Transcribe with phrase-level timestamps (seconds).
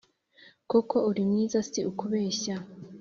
[0.69, 2.55] koko uri mwiza si ukubeshya